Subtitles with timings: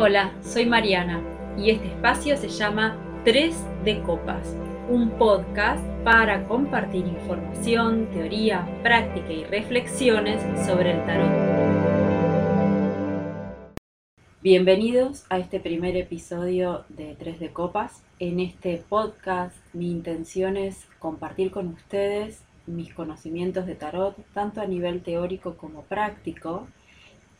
[0.00, 1.20] Hola, soy Mariana
[1.58, 4.54] y este espacio se llama Tres de Copas,
[4.88, 11.32] un podcast para compartir información, teoría, práctica y reflexiones sobre el tarot.
[14.40, 18.04] Bienvenidos a este primer episodio de Tres de Copas.
[18.20, 24.66] En este podcast mi intención es compartir con ustedes mis conocimientos de tarot, tanto a
[24.66, 26.68] nivel teórico como práctico,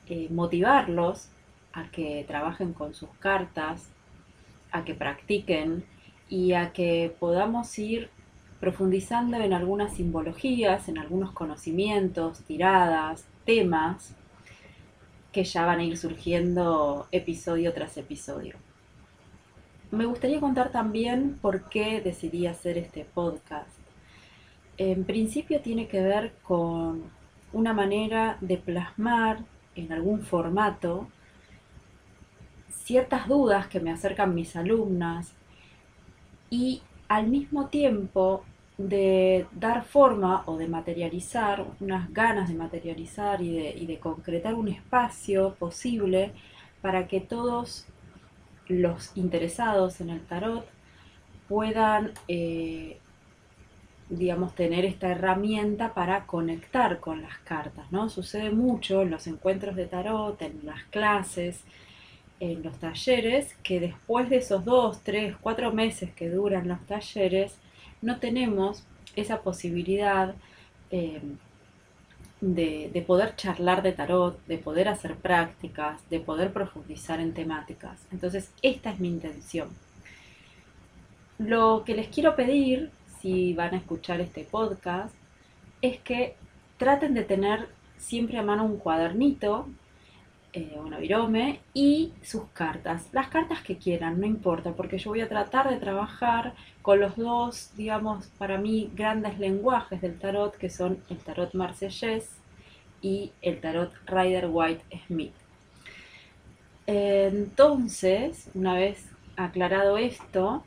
[0.08, 1.28] eh, motivarlos
[1.72, 3.90] a que trabajen con sus cartas,
[4.70, 5.84] a que practiquen
[6.28, 8.10] y a que podamos ir
[8.60, 14.14] profundizando en algunas simbologías, en algunos conocimientos, tiradas, temas
[15.32, 18.56] que ya van a ir surgiendo episodio tras episodio.
[19.90, 23.78] Me gustaría contar también por qué decidí hacer este podcast.
[24.76, 27.04] En principio tiene que ver con
[27.52, 29.38] una manera de plasmar
[29.74, 31.08] en algún formato
[32.70, 35.32] ciertas dudas que me acercan mis alumnas
[36.50, 38.44] y al mismo tiempo
[38.78, 45.56] de dar forma o de materializar, unas ganas de materializar y de, concretar un espacio
[45.58, 46.32] posible
[46.80, 47.86] para que todos
[48.68, 50.64] los interesados en el tarot
[51.48, 52.98] puedan, eh,
[54.08, 58.08] digamos, tener esta herramienta para conectar con las cartas, ¿no?
[58.08, 61.64] Sucede mucho en los encuentros de tarot, en las clases,
[62.40, 67.58] en los talleres que después de esos dos, tres, cuatro meses que duran los talleres,
[68.00, 68.84] no tenemos
[69.16, 70.34] esa posibilidad
[70.90, 71.20] eh,
[72.40, 78.06] de, de, poder charlar de tarot, de poder hacer prácticas, de poder profundizar en temáticas.
[78.12, 79.68] Entonces, esta es mi intención.
[81.38, 85.14] Lo que les quiero pedir, si van a escuchar este podcast,
[85.82, 86.36] es que
[86.76, 89.68] traten de tener siempre a mano un cuadernito
[90.52, 93.08] eh, y sus cartas.
[93.12, 97.16] Las cartas que quieran, no importa, porque yo voy a tratar de trabajar con los
[97.16, 102.30] dos, digamos, para mí grandes lenguajes del tarot, que son el tarot marsellés
[103.02, 105.34] y el tarot Rider White Smith.
[106.86, 110.64] Entonces, una vez aclarado esto,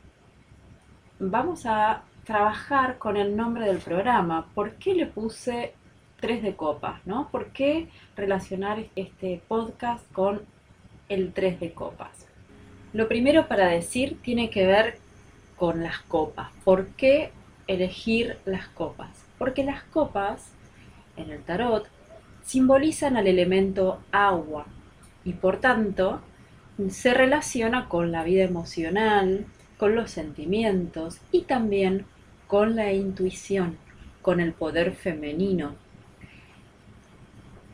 [1.18, 4.46] vamos a trabajar con el nombre del programa.
[4.54, 5.74] ¿Por qué le puse
[6.22, 7.28] tres de copas, ¿no?
[7.32, 10.42] ¿Por qué relacionar este podcast con
[11.08, 12.28] el tres de copas?
[12.92, 14.98] Lo primero para decir tiene que ver
[15.56, 16.52] con las copas.
[16.64, 17.32] ¿Por qué
[17.66, 19.26] elegir las copas?
[19.36, 20.52] Porque las copas
[21.16, 21.88] en el tarot
[22.44, 24.66] simbolizan al elemento agua
[25.24, 26.20] y por tanto
[26.88, 29.44] se relaciona con la vida emocional,
[29.76, 32.06] con los sentimientos y también
[32.46, 33.76] con la intuición,
[34.22, 35.81] con el poder femenino,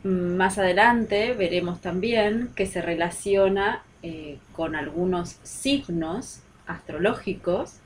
[0.03, 7.79] más adelante veremos también que se relaciona eh, con algunos signos astrológicos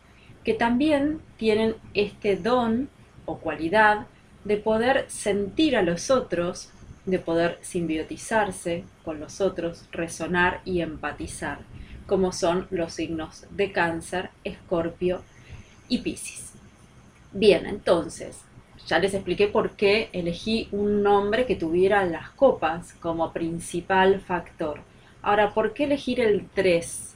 [0.44, 2.90] que también tienen este don
[3.26, 4.06] o cualidad
[4.44, 6.70] de poder sentir a los otros,
[7.06, 11.60] de poder simbiotizarse con los otros, resonar y empatizar,
[12.06, 15.24] como son los signos de cáncer, escorpio
[15.88, 16.52] y piscis.
[17.32, 18.42] Bien, entonces,
[18.88, 24.82] ya les expliqué por qué elegí un nombre que tuviera las copas como principal factor.
[25.22, 27.16] Ahora, ¿por qué elegir el 3?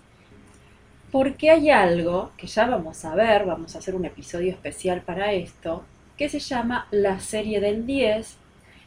[1.11, 5.33] Porque hay algo que ya vamos a ver, vamos a hacer un episodio especial para
[5.33, 5.83] esto,
[6.17, 8.37] que se llama la serie del 10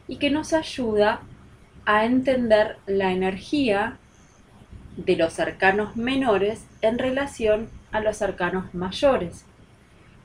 [0.08, 1.20] y que nos ayuda
[1.84, 3.98] a entender la energía
[4.96, 9.44] de los arcanos menores en relación a los arcanos mayores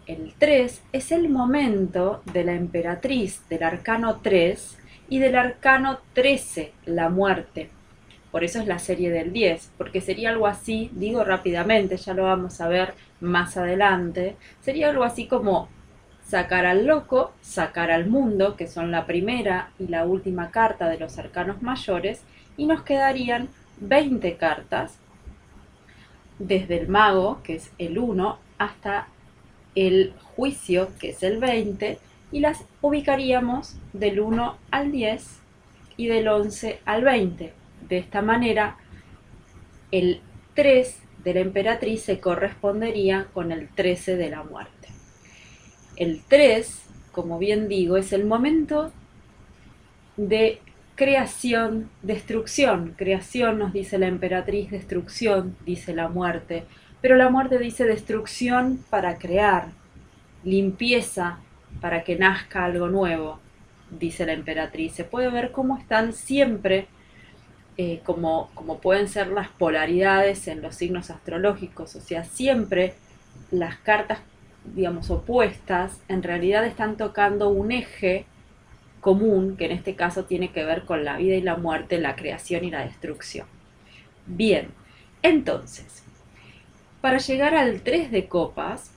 [0.08, 4.78] el 3 es el momento de la emperatriz del arcano 3
[5.10, 7.70] y del arcano 13, la muerte.
[8.32, 12.24] Por eso es la serie del 10, porque sería algo así, digo rápidamente, ya lo
[12.24, 15.70] vamos a ver más adelante, sería algo así como
[16.28, 20.98] sacar al loco, sacar al mundo, que son la primera y la última carta de
[20.98, 22.22] los arcanos mayores,
[22.58, 23.48] y nos quedarían
[23.80, 24.98] 20 cartas,
[26.40, 29.08] desde el mago, que es el 1, hasta
[29.76, 32.00] el juicio, que es el 20,
[32.32, 35.26] y las ubicaríamos del 1 al 10
[35.98, 37.54] y del 11 al 20.
[37.88, 38.78] De esta manera,
[39.92, 40.22] el
[40.56, 44.90] 3 de la emperatriz se correspondería con el 13 de la muerte.
[45.96, 48.92] El 3, como bien digo, es el momento
[50.18, 50.62] de
[50.96, 52.94] creación, destrucción.
[52.98, 56.64] Creación nos dice la emperatriz, destrucción dice la muerte
[57.06, 59.68] pero la muerte dice destrucción para crear,
[60.44, 61.38] limpieza
[61.80, 63.40] para que nazca algo nuevo,
[63.92, 64.94] dice la emperatriz.
[64.94, 66.88] Se puede ver cómo están siempre
[67.78, 72.96] eh, como, como pueden ser las polaridades en los signos astrológicos, o sea, siempre
[73.52, 74.18] las cartas,
[74.74, 78.26] digamos, opuestas, en realidad están tocando un eje
[79.06, 82.16] común, que en este caso tiene que ver con la vida y la muerte, la
[82.16, 83.46] creación y la destrucción.
[84.26, 84.70] Bien,
[85.22, 86.02] entonces,
[87.02, 88.90] para llegar al 3 de copas,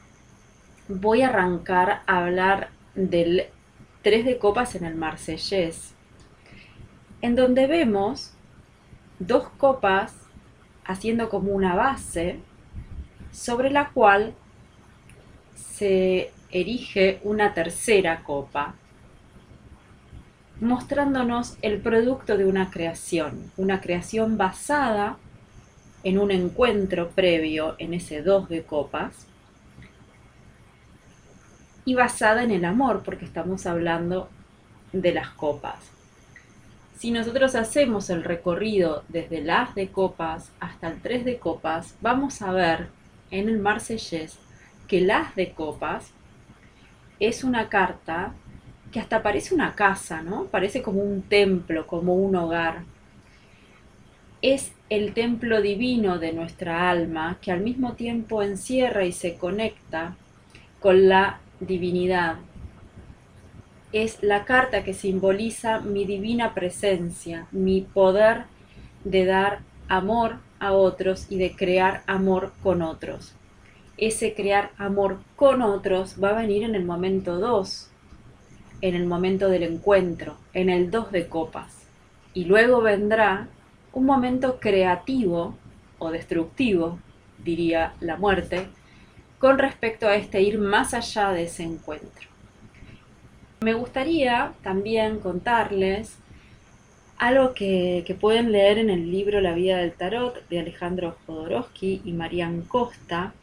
[0.89, 3.49] voy a arrancar a hablar del
[4.01, 5.93] 3 de copas en el marsellés,
[7.21, 8.33] en donde vemos
[9.19, 10.15] dos copas
[10.87, 12.41] haciendo como una base
[13.31, 14.33] sobre la cual
[15.55, 18.75] se erige una tercera copa,
[20.61, 25.17] mostrándonos el producto de una creación, una creación basada
[26.05, 29.27] en un encuentro previo en ese dos de copas
[31.85, 34.29] y basada en el amor, porque estamos hablando
[34.93, 35.77] de las copas.
[36.99, 41.95] Si nosotros hacemos el recorrido desde el as de copas hasta el 3 de copas,
[42.01, 42.89] vamos a ver
[43.31, 44.37] en el marsellés
[44.89, 46.11] que el as de copas
[47.21, 48.35] es una carta
[48.93, 50.45] que hasta parece una casa, ¿no?
[50.45, 52.83] Parece como un templo, como un hogar.
[54.41, 60.17] Es el templo divino de nuestra alma que al mismo tiempo encierra y se conecta
[60.81, 62.37] con la divinidad.
[63.93, 68.45] Es la carta que simboliza mi divina presencia, mi poder
[69.05, 73.35] de dar amor a otros y de crear amor con otros.
[73.97, 77.88] Ese crear amor con otros va a venir en el momento 2,
[78.81, 81.87] en el momento del encuentro, en el 2 de copas.
[82.35, 83.49] Y luego vendrá
[83.93, 85.55] un momento creativo
[85.99, 86.99] o destructivo,
[87.45, 88.69] diría la muerte,
[89.39, 92.29] con respecto a este ir más allá de ese encuentro.
[93.61, 96.19] Me gustaría también contarles
[97.19, 102.13] algo que, pueden leer en el libro La vida del tarot de Alejandro Jodorowsky y
[102.13, 103.35] Marian Costa.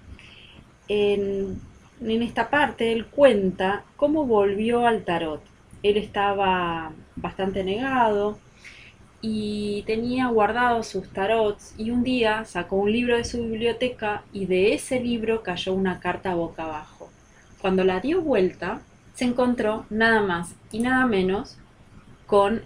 [0.87, 1.59] En,
[2.01, 5.41] en esta parte él cuenta cómo volvió al tarot.
[5.83, 8.39] Él estaba bastante negado,
[9.27, 14.45] y tenía guardados sus tarots y un día sacó un libro de su biblioteca y
[14.45, 17.09] de ese libro cayó una carta boca abajo.
[17.59, 18.81] Cuando la dio vuelta,
[19.15, 21.57] se encontró nada más y nada menos
[22.27, 22.61] con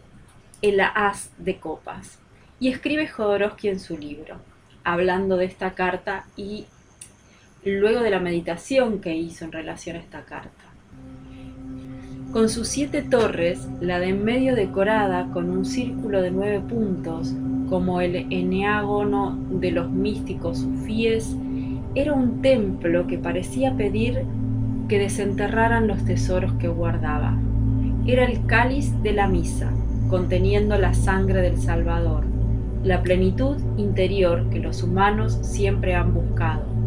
[0.62, 2.20] el as de copas.
[2.60, 4.36] Y escribe Jodorowsky en su libro,
[4.84, 6.66] hablando de esta carta y
[7.66, 10.70] luego de la meditación que hizo en relación a esta carta
[12.32, 17.34] con sus siete torres, la de en medio decorada con un círculo de nueve puntos,
[17.68, 21.36] como el eneágono de los místicos sufíes,
[21.96, 24.26] era un templo que parecía pedir
[24.88, 27.36] que desenterraran los tesoros que guardaba.
[28.06, 29.72] Era el cáliz de la misa,
[30.08, 32.26] conteniendo la sangre del Salvador,
[32.84, 36.79] la plenitud interior que los humanos siempre han buscado.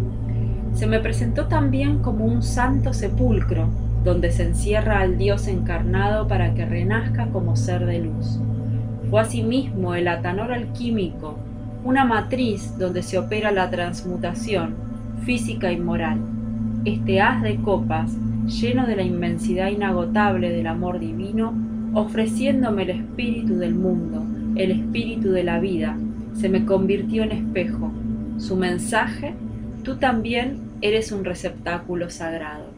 [0.74, 3.68] Se me presentó también como un santo sepulcro
[4.04, 8.40] donde se encierra al Dios encarnado para que renazca como ser de luz.
[9.10, 11.38] Fue asimismo el atanor alquímico,
[11.84, 14.74] una matriz donde se opera la transmutación
[15.24, 16.18] física y moral.
[16.84, 18.16] Este haz de copas,
[18.46, 21.52] lleno de la inmensidad inagotable del amor divino,
[21.94, 24.24] ofreciéndome el espíritu del mundo,
[24.56, 25.96] el espíritu de la vida,
[26.34, 27.92] se me convirtió en espejo.
[28.38, 29.34] Su mensaje,
[29.82, 32.70] tú también eres un receptáculo sagrado.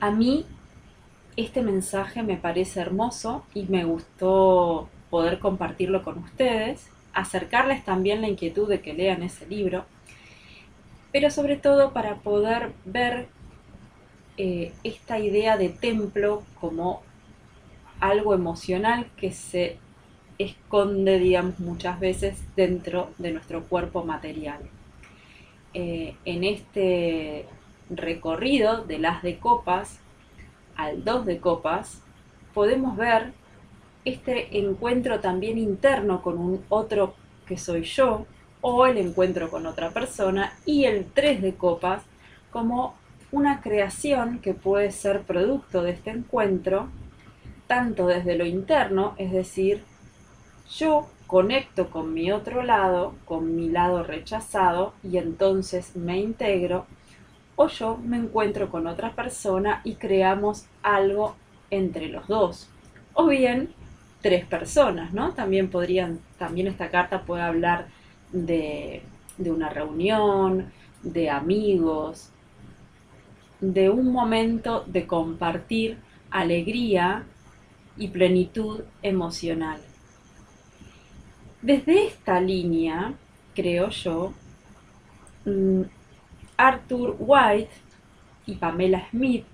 [0.00, 0.46] A mí
[1.36, 8.28] este mensaje me parece hermoso y me gustó poder compartirlo con ustedes, acercarles también la
[8.28, 9.84] inquietud de que lean ese libro,
[11.12, 13.28] pero sobre todo para poder ver
[14.38, 17.02] eh, esta idea de templo como
[18.00, 19.78] algo emocional que se
[20.38, 24.60] esconde, digamos, muchas veces dentro de nuestro cuerpo material.
[25.78, 27.44] Eh, en este
[27.90, 29.98] recorrido de las de copas
[30.74, 32.00] al dos de copas,
[32.54, 33.34] podemos ver
[34.06, 37.14] este encuentro también interno con un otro
[37.46, 38.24] que soy yo,
[38.62, 42.02] o el encuentro con otra persona, y el tres de copas
[42.50, 42.94] como
[43.30, 46.88] una creación que puede ser producto de este encuentro,
[47.66, 49.82] tanto desde lo interno, es decir,
[50.70, 56.86] yo conecto con mi otro lado, con mi lado rechazado, y entonces me integro
[57.56, 61.36] o yo me encuentro con otra persona y creamos algo
[61.70, 62.68] entre los dos.
[63.14, 63.70] O bien
[64.20, 65.32] tres personas, ¿no?
[65.32, 67.88] También podrían, también esta carta puede hablar
[68.32, 69.02] de,
[69.38, 70.70] de una reunión,
[71.02, 72.30] de amigos,
[73.60, 75.98] de un momento de compartir
[76.30, 77.24] alegría
[77.96, 79.80] y plenitud emocional.
[81.66, 83.14] Desde esta línea,
[83.52, 84.32] creo yo,
[85.46, 85.82] mm,
[86.56, 87.72] Arthur White
[88.46, 89.46] y Pamela Smith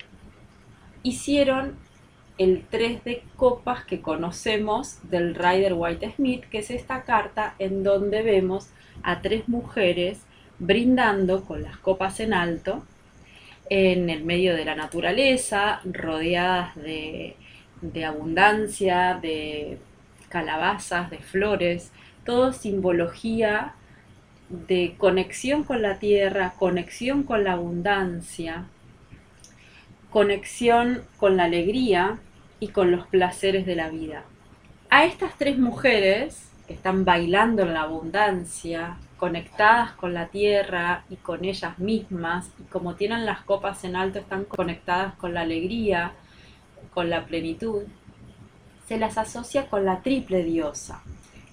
[1.02, 1.74] hicieron
[2.36, 7.82] el 3 de copas que conocemos del Rider White Smith, que es esta carta en
[7.82, 8.68] donde vemos
[9.02, 10.20] a tres mujeres
[10.58, 12.84] brindando con las copas en alto
[13.70, 17.36] en el medio de la naturaleza, rodeadas de,
[17.80, 19.78] de abundancia, de
[20.32, 21.92] calabazas, de flores,
[22.24, 23.74] todo simbología
[24.48, 28.64] de conexión con la tierra, conexión con la abundancia,
[30.08, 32.18] conexión con la alegría
[32.60, 34.24] y con los placeres de la vida.
[34.88, 41.16] A estas tres mujeres que están bailando en la abundancia, conectadas con la tierra y
[41.16, 46.12] con ellas mismas, y como tienen las copas en alto, están conectadas con la alegría,
[46.94, 47.82] con la plenitud,
[48.92, 51.00] se las asocia con la triple diosa,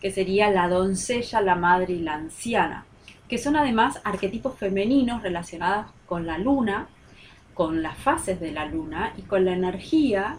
[0.02, 2.84] que sería la doncella, la madre y la anciana,
[3.30, 6.90] que son además arquetipos femeninos relacionados con la luna,
[7.54, 10.38] con las fases de la luna y con la energía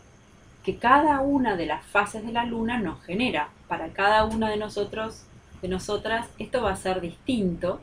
[0.63, 3.49] que cada una de las fases de la luna nos genera.
[3.67, 5.23] Para cada una de nosotros,
[5.63, 7.81] de nosotras, esto va a ser distinto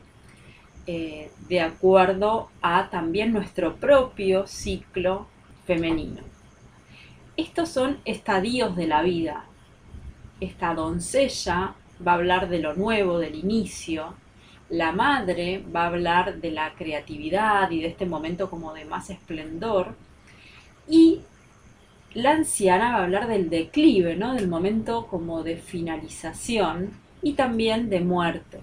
[0.86, 5.26] eh, de acuerdo a también nuestro propio ciclo
[5.66, 6.37] femenino.
[7.38, 9.44] Estos son estadios de la vida.
[10.40, 14.14] Esta doncella va a hablar de lo nuevo, del inicio,
[14.70, 19.08] la madre va a hablar de la creatividad y de este momento como de más
[19.10, 19.94] esplendor.
[20.88, 21.20] Y
[22.12, 24.34] la anciana va a hablar del declive, ¿no?
[24.34, 26.90] Del momento como de finalización
[27.22, 28.58] y también de muerte.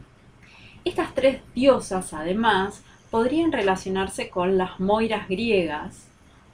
[0.84, 6.10] Estas tres diosas, además, podrían relacionarse con las moiras griegas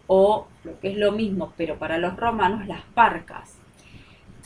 [0.06, 3.54] o, lo que es lo mismo, pero para los romanos, las parcas,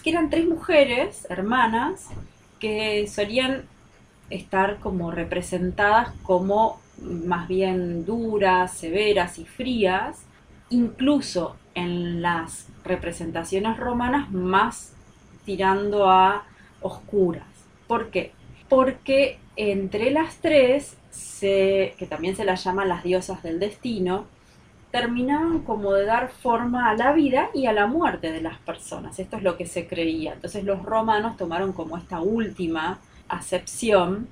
[0.04, 2.10] que eran tres mujeres, hermanas,
[2.60, 3.66] que solían
[4.30, 10.26] estar como representadas como más bien duras, severas y frías,
[10.70, 14.94] incluso en las representaciones romanas más
[15.44, 16.46] tirando a
[16.82, 17.48] oscuras.
[17.88, 18.32] ¿Por qué?
[18.70, 20.98] Porque entre las tres,
[21.40, 24.26] que también se las llama las diosas del destino,
[24.96, 29.20] terminaban como de dar forma a la vida y a la muerte de las personas.
[29.20, 30.32] Esto es lo que se creía.
[30.32, 34.30] Entonces los romanos tomaron como esta última acepción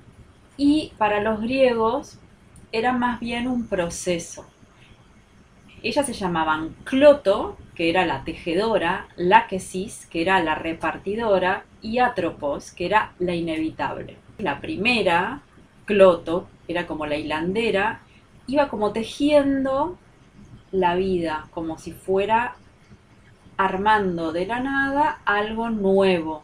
[0.56, 2.18] y para los griegos
[2.72, 4.46] era más bien un proceso.
[5.82, 12.72] Ellas se llamaban Cloto, que era la tejedora, Láquesis, que era la repartidora, y Atropos,
[12.72, 14.16] que era la inevitable.
[14.38, 15.42] La primera,
[15.84, 18.00] Cloto, era como la hilandera,
[18.46, 19.98] iba como tejiendo
[20.74, 22.56] la vida, como si fuera
[23.56, 26.42] armando de la nada algo nuevo,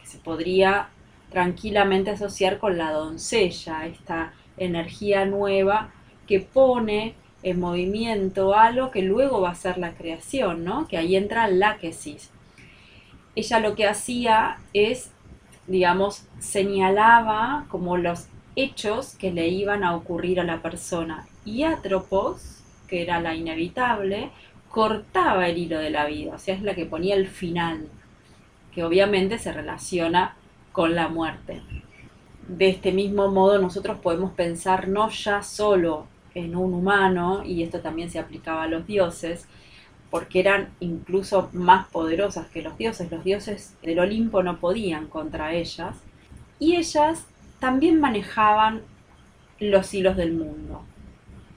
[0.00, 0.88] que se podría
[1.30, 5.90] tranquilamente asociar con la doncella, esta energía nueva
[6.26, 10.88] que pone en movimiento algo que luego va a ser la creación, ¿no?
[10.88, 12.30] Que ahí entra la quesis.
[13.34, 15.10] Ella lo que hacía es,
[15.66, 21.28] digamos, señalaba como los hechos que le iban a ocurrir a la persona.
[21.44, 22.55] Y Atropos,
[22.86, 24.30] que era la inevitable,
[24.68, 27.88] cortaba el hilo de la vida, o sea, es la que ponía el final,
[28.74, 30.36] que obviamente se relaciona
[30.72, 31.62] con la muerte.
[32.48, 37.80] De este mismo modo nosotros podemos pensar no ya solo en un humano, y esto
[37.80, 39.48] también se aplicaba a los dioses,
[40.10, 43.10] porque eran incluso más poderosas que los dioses.
[43.10, 45.96] Los dioses del Olimpo no podían contra ellas.
[46.58, 47.26] Y ellas
[47.58, 48.82] también manejaban
[49.58, 50.82] los hilos del mundo.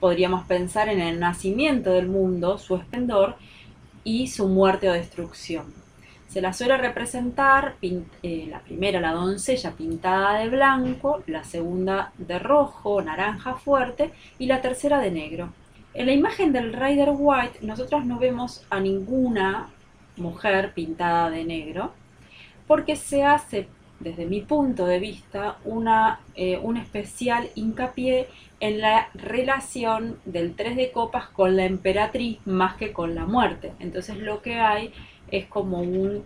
[0.00, 3.36] Podríamos pensar en el nacimiento del mundo, su esplendor
[4.02, 5.66] y su muerte o destrucción.
[6.26, 12.38] Se la suele representar eh, la primera, la doncella, pintada de blanco, la segunda de
[12.38, 15.52] rojo, naranja fuerte y la tercera de negro.
[15.92, 19.70] En la imagen del Rider White nosotros no vemos a ninguna
[20.16, 21.92] mujer pintada de negro
[22.68, 23.66] porque se hace,
[24.00, 28.28] desde mi punto de vista, una, eh, un especial hincapié
[28.58, 33.72] en la relación del tres de copas con la emperatriz más que con la muerte.
[33.78, 34.92] Entonces lo que hay
[35.30, 36.24] es como un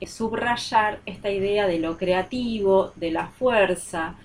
[0.00, 4.16] eh, subrayar esta idea de lo creativo, de la fuerza,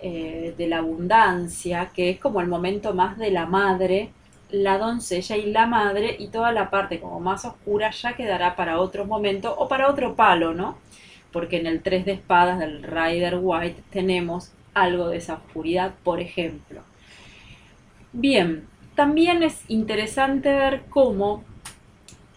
[0.00, 4.10] eh, de la abundancia, que es como el momento más de la madre,
[4.50, 8.78] la doncella y la madre, y toda la parte como más oscura ya quedará para
[8.78, 10.76] otro momento o para otro palo, ¿no?
[11.34, 16.20] Porque en el 3 de espadas del Rider White tenemos algo de esa oscuridad, por
[16.20, 16.80] ejemplo.
[18.12, 21.42] Bien, también es interesante ver cómo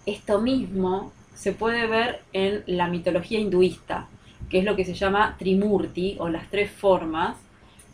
[0.08, 4.08] esto mismo se puede ver en la mitología hinduista,
[4.50, 7.38] que es lo que se llama Trimurti o las tres formas,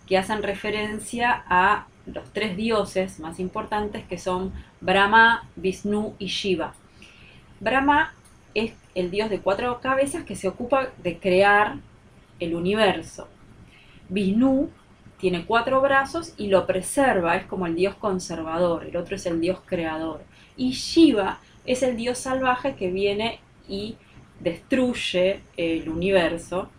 [0.07, 6.73] que hacen referencia a los tres dioses más importantes que son Brahma, Vishnu y Shiva.
[7.59, 8.13] Brahma
[8.53, 11.77] es el dios de cuatro cabezas que se ocupa de crear
[12.39, 13.27] el universo.
[14.09, 14.69] Vishnu
[15.17, 19.39] tiene cuatro brazos y lo preserva, es como el dios conservador, el otro es el
[19.39, 20.21] dios creador.
[20.57, 23.95] Y Shiva es el dios salvaje que viene y
[24.39, 26.69] destruye el universo.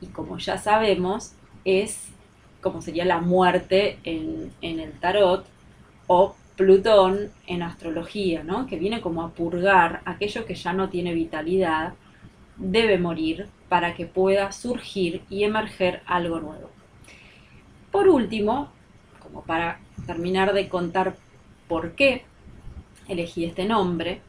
[0.00, 1.32] Y como ya sabemos,
[1.64, 2.10] es
[2.60, 5.46] como sería la muerte en, el tarot
[6.06, 8.66] o Plutón en astrología, ¿no?
[8.66, 11.94] que viene como a purgar aquello que ya no tiene vitalidad,
[12.58, 16.68] debe morir para que pueda surgir y emerger algo nuevo.
[17.90, 18.70] Por último,
[19.20, 21.16] como para terminar de contar
[21.66, 22.24] por qué
[23.08, 24.20] elegí este nombre,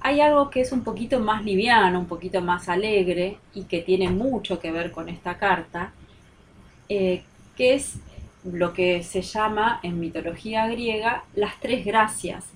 [0.00, 4.10] hay algo que es un poquito más liviano, un poquito más alegre y que tiene
[4.10, 5.92] mucho que ver con esta carta,
[6.88, 7.22] eh,
[7.56, 8.00] que es
[8.44, 12.46] lo que se llama en mitología griega las tres gracias.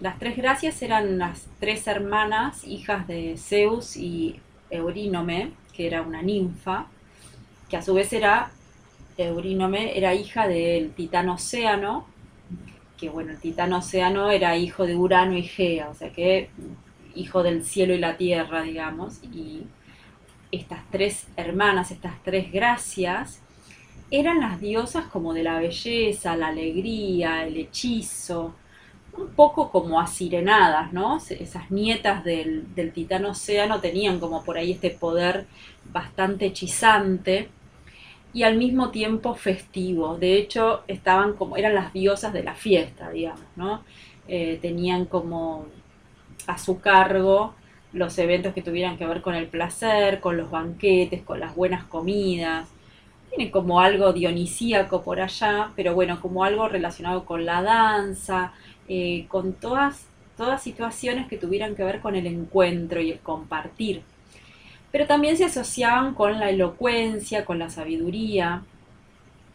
[0.00, 6.22] Las tres gracias eran las tres hermanas, hijas de Zeus y Eurínome, que era una
[6.22, 6.86] ninfa,
[7.68, 8.50] que a su vez era
[9.16, 12.06] Eurínome, era hija del titán Océano,
[12.96, 16.50] que bueno, el titán Océano era hijo de Urano y Gea, o sea que
[17.14, 19.64] hijo del cielo y la tierra, digamos, y
[20.52, 23.40] estas tres hermanas, estas tres gracias,
[24.10, 28.54] eran las diosas como de la belleza, la alegría, el hechizo,
[29.16, 31.18] un poco como asirenadas, ¿no?
[31.18, 35.46] Esas nietas del, del titán océano tenían como por ahí este poder
[35.92, 37.48] bastante hechizante
[38.32, 40.16] y al mismo tiempo festivo.
[40.16, 43.82] De hecho, estaban como, eran las diosas de la fiesta, digamos, ¿no?
[44.28, 45.66] Eh, tenían como
[46.46, 47.54] a su cargo
[47.92, 51.84] los eventos que tuvieran que ver con el placer, con los banquetes, con las buenas
[51.84, 52.68] comidas,
[53.28, 58.52] tiene como algo dionisíaco por allá, pero bueno, como algo relacionado con la danza,
[58.88, 64.02] eh, con todas, todas situaciones que tuvieran que ver con el encuentro y el compartir.
[64.90, 68.62] Pero también se asociaban con la elocuencia, con la sabiduría.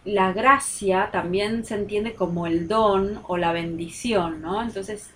[0.06, 4.62] La gracia también se entiende como el don o la bendición, ¿no?
[4.62, 5.12] Entonces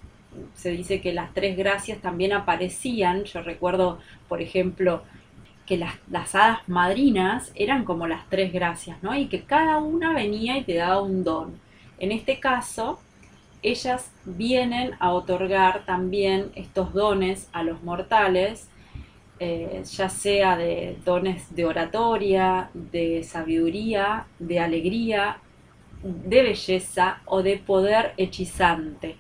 [0.55, 3.25] se dice que las tres gracias también aparecían.
[3.25, 5.03] Yo recuerdo, por ejemplo,
[5.67, 9.15] que las, hadas madrinas eran como las tres gracias, ¿no?
[9.15, 11.59] Y que cada una venía y te daba un don.
[11.99, 12.99] En este caso,
[13.61, 18.69] ellas vienen a otorgar también estos dones a los mortales,
[19.39, 25.37] eh, ya sea de dones de oratoria, de sabiduría, de alegría,
[26.01, 29.17] de belleza o de poder hechizante.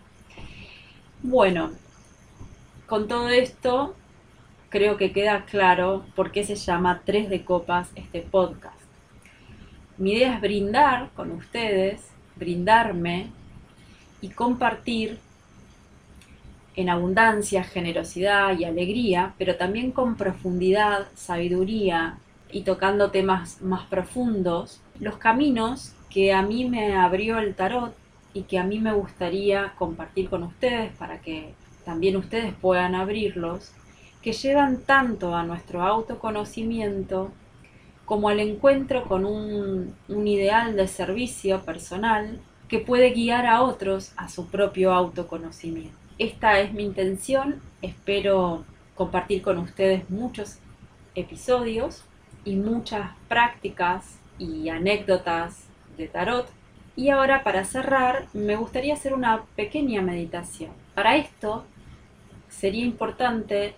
[1.21, 1.71] Bueno,
[2.87, 3.95] con todo esto
[4.69, 8.75] creo que queda claro por qué se llama Tres de Copas este podcast.
[9.97, 13.27] Mi idea es brindar con ustedes, brindarme
[14.21, 15.19] y compartir
[16.75, 22.19] en abundancia, generosidad y alegría, pero también con profundidad, sabiduría
[22.51, 27.95] y tocando temas más profundos, los caminos que a mí me abrió el tarot
[28.33, 31.53] y que a mí me gustaría compartir con ustedes para que
[31.83, 33.71] también ustedes puedan abrirlos
[34.27, 37.31] que llevan tanto a nuestro autoconocimiento
[38.03, 44.27] como al encuentro con un, ideal de servicio personal que puede guiar a otros a
[44.27, 45.95] su propio autoconocimiento.
[46.17, 50.59] Esta es mi intención, espero compartir con ustedes muchos
[51.15, 52.03] episodios
[52.43, 56.49] y muchas prácticas y anécdotas de tarot.
[56.97, 60.71] Y ahora para cerrar me gustaría hacer una pequeña meditación.
[60.95, 61.63] Para esto
[62.49, 63.73] sería importante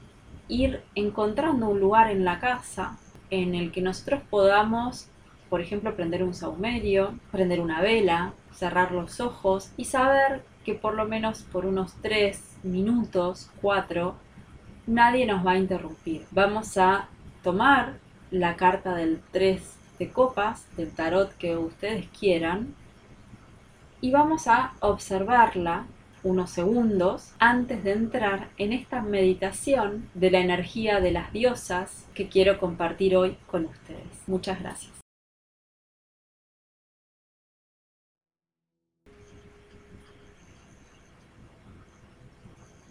[0.49, 2.97] ir encontrando un lugar en la casa
[3.29, 5.07] en el que nosotros podamos,
[5.49, 10.95] por ejemplo, prender un saumerio, prender una vela, cerrar los ojos y saber que por
[10.95, 14.15] lo menos por unos tres minutos, cuatro,
[14.87, 16.25] nadie nos va a interrumpir.
[16.31, 17.07] Vamos a
[17.43, 17.93] tomar
[18.31, 22.73] la carta del 3 de copas, del tarot que ustedes quieran,
[24.01, 25.85] y vamos a observarla
[26.23, 32.27] unos segundos antes de entrar en esta meditación de la energía de las diosas que
[32.27, 34.27] quiero compartir hoy con ustedes.
[34.27, 34.91] Muchas gracias.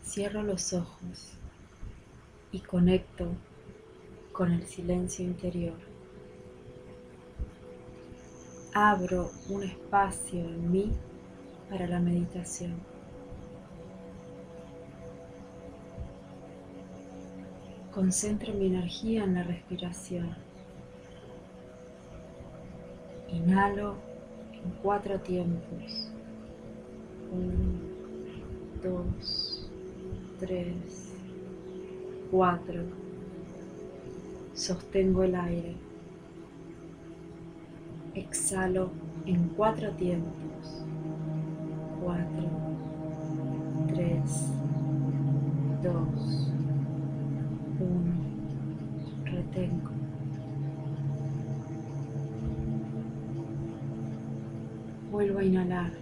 [0.04, 1.34] Cierro los ojos
[2.50, 3.28] y conecto
[4.32, 5.78] con el silencio interior.
[8.72, 10.92] Abro un espacio en mí
[11.68, 12.97] para la meditación.
[17.92, 20.28] Concentro mi energía en la respiración.
[23.28, 23.96] Inhalo
[24.52, 26.10] en cuatro tiempos.
[27.32, 27.80] Uno,
[28.82, 29.68] dos,
[30.38, 31.12] tres,
[32.30, 32.82] cuatro.
[34.54, 35.74] Sostengo el aire.
[38.14, 38.90] Exhalo
[39.26, 40.84] en cuatro tiempos.
[42.02, 42.48] Cuatro,
[43.88, 44.46] tres,
[45.82, 46.52] dos,
[47.88, 48.12] uno.
[49.24, 49.90] Retengo.
[55.10, 55.92] Vuelvo a inhalar.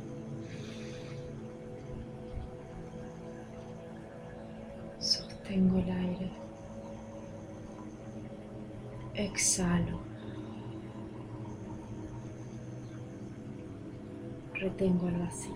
[4.98, 6.30] Sostengo el aire.
[9.14, 10.00] Exhalo.
[14.54, 15.54] Retengo el vacío.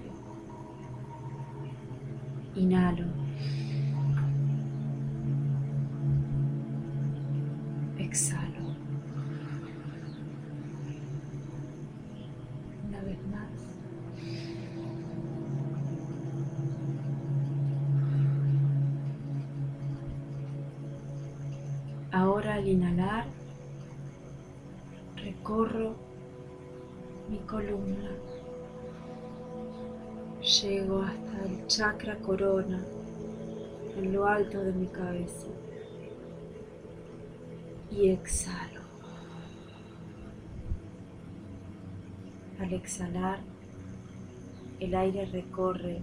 [2.55, 3.20] Inhalo.
[22.13, 23.27] Ahora al inhalar,
[25.17, 25.95] recorro
[27.29, 28.11] mi columna.
[30.43, 32.85] Llego hasta el chakra corona
[33.97, 35.47] en lo alto de mi cabeza
[37.91, 38.80] y exhalo.
[42.71, 43.41] Al exhalar,
[44.79, 45.99] el aire recorre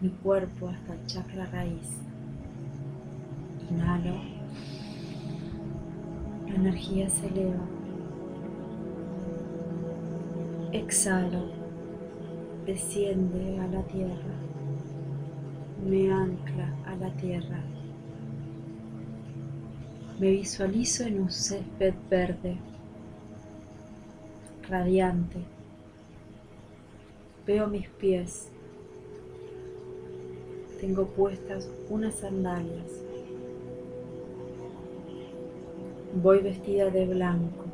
[0.00, 1.98] mi cuerpo hasta el chakra raíz.
[3.68, 4.14] Inhalo,
[6.46, 7.66] la energía se eleva.
[10.70, 11.50] Exhalo,
[12.64, 14.36] desciende a la tierra,
[15.84, 17.58] me ancla a la tierra.
[20.20, 22.58] Me visualizo en un césped verde,
[24.68, 25.38] radiante.
[27.46, 28.48] Veo mis pies.
[30.80, 33.04] Tengo puestas unas sandalias.
[36.22, 37.64] Voy vestida de blanco.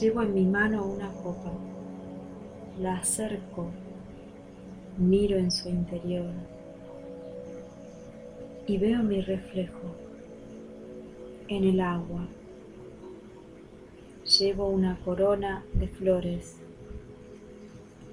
[0.00, 1.52] Llevo en mi mano una copa.
[2.80, 3.66] La acerco.
[4.96, 6.30] Miro en su interior.
[8.66, 9.94] Y veo mi reflejo
[11.48, 12.28] en el agua.
[14.38, 16.58] Llevo una corona de flores.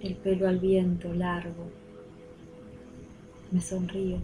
[0.01, 1.69] El pelo al viento largo.
[3.51, 4.17] Me sonrío.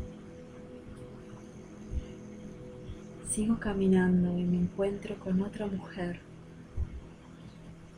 [3.29, 6.19] Sigo caminando y me encuentro con otra mujer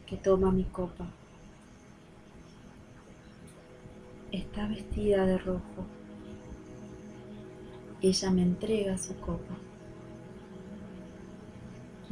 [0.06, 1.08] que toma mi copa.
[4.34, 5.86] Está vestida de rojo.
[8.02, 9.56] Ella me entrega su copa.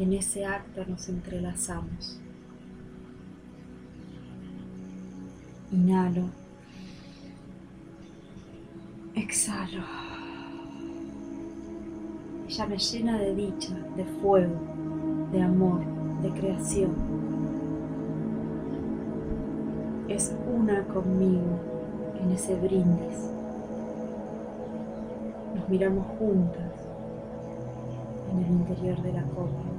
[0.01, 2.19] En ese acto nos entrelazamos.
[5.71, 6.23] Inhalo.
[9.13, 9.83] Exhalo.
[12.47, 14.55] Ella me llena de dicha, de fuego,
[15.31, 15.81] de amor,
[16.23, 16.95] de creación.
[20.07, 21.59] Es una conmigo
[22.19, 23.29] en ese brindis.
[25.53, 26.73] Nos miramos juntas
[28.31, 29.70] en el interior de la copa.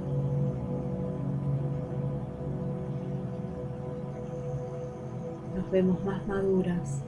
[5.63, 7.01] Nos vemos más maduras,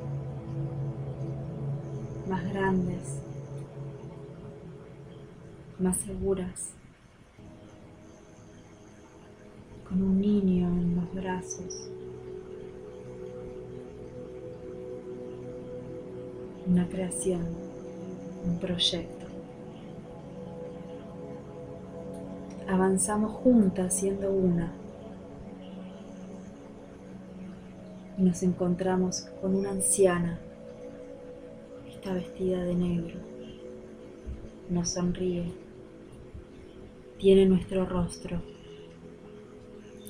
[2.29, 3.19] más grandes,
[5.77, 6.71] más seguras,
[9.89, 11.91] con un niño en los brazos.
[16.65, 17.41] Una creación,
[18.45, 19.25] un proyecto.
[22.69, 24.71] Avanzamos juntas siendo una.
[28.14, 30.39] Y nos encontramos con una anciana.
[31.87, 33.19] Está vestida de negro.
[34.67, 35.53] Nos sonríe.
[37.19, 38.41] Tiene nuestro rostro.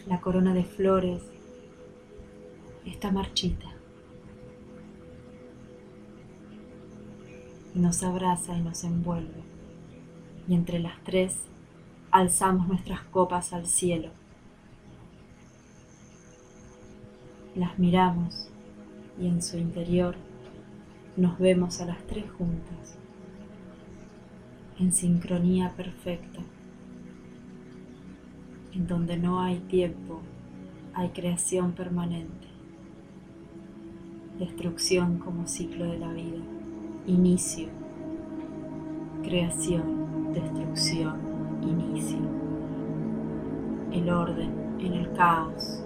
[0.08, 1.24] La corona de flores
[2.86, 3.68] está marchita.
[7.74, 9.44] Nos abraza y nos envuelve.
[10.48, 11.36] Y entre las tres
[12.12, 14.10] alzamos nuestras copas al cielo.
[17.56, 18.50] Las miramos
[19.20, 20.16] y en su interior
[21.16, 22.98] nos vemos a las tres juntas,
[24.78, 26.42] en sincronía perfecta,
[28.74, 30.20] en donde no hay tiempo,
[30.94, 32.48] hay creación permanente,
[34.38, 36.42] destrucción como ciclo de la vida,
[37.08, 37.70] inicio
[39.26, 41.16] creación, destrucción,
[41.64, 42.20] inicio,
[43.92, 45.85] el orden en el caos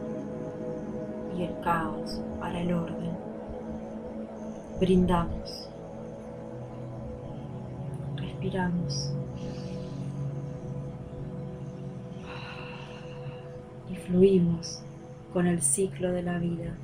[1.41, 3.17] el caos para el orden.
[4.79, 5.69] Brindamos,
[8.15, 9.13] respiramos
[13.89, 14.81] y fluimos
[15.33, 16.75] con el ciclo de la vida.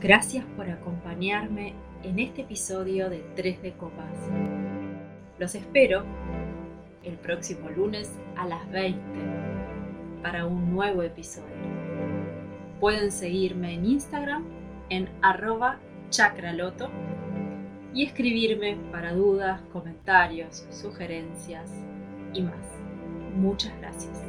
[0.00, 4.30] Gracias por acompañarme en este episodio de 3 de Copas.
[5.38, 6.04] Los espero
[7.02, 9.00] el próximo lunes a las 20
[10.22, 11.55] para un nuevo episodio.
[12.80, 14.44] Pueden seguirme en Instagram
[14.90, 15.78] en arroba
[16.10, 16.90] chakraloto
[17.94, 21.70] y escribirme para dudas, comentarios, sugerencias
[22.34, 22.54] y más.
[23.34, 24.22] Muchas gracias.